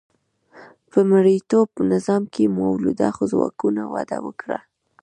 [0.91, 4.59] په مرئیتوب نظام کې مؤلده ځواکونو وده وکړه.